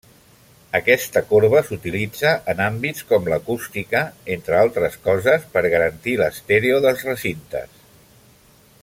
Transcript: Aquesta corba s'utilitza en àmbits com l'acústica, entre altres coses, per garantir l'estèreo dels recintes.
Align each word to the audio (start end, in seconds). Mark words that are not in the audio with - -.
Aquesta 0.77 1.21
corba 1.33 1.59
s'utilitza 1.67 2.31
en 2.53 2.63
àmbits 2.67 3.05
com 3.13 3.29
l'acústica, 3.33 4.01
entre 4.37 4.57
altres 4.63 4.97
coses, 5.07 5.47
per 5.57 5.65
garantir 5.75 6.17
l'estèreo 6.23 6.81
dels 6.87 7.09
recintes. 7.13 7.81